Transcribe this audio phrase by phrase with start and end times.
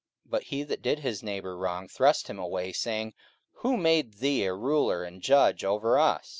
[0.23, 3.13] 44:007:027 But he that did his neighbour wrong thrust him away, saying,
[3.57, 6.27] Who made thee a ruler and a judge over us?